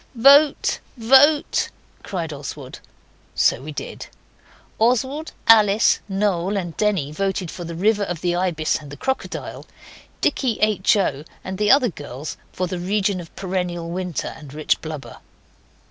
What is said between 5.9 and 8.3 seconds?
Noel, and Denny voted for the river of